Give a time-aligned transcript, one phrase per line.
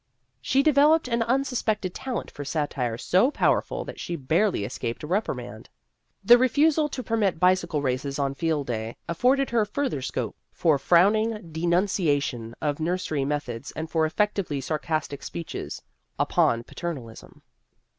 [0.41, 5.69] She developed an unsuspected talent for satire so powerful that she barely escaped a reprimand.
[6.23, 10.79] The refusal to permit bi cycle races on Field Day afforded her further scope for
[10.79, 15.83] frowning denunciation of nursery methods and for effectively sarcastic speeches
[16.17, 17.43] upon paternalism.